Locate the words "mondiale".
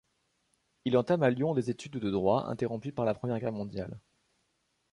3.51-3.99